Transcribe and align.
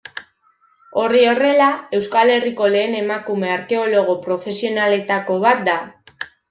Hori 1.01 1.21
horrela, 1.33 1.67
Euskal 1.99 2.33
Herriko 2.37 2.71
lehen 2.77 2.97
emakume 3.03 3.55
arkeologo 3.59 4.19
profesionaletako 4.29 5.41
bat 5.49 5.67
da. 5.73 5.83